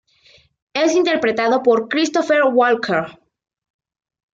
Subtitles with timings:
[0.73, 3.05] Es interpretado por Christopher Walken.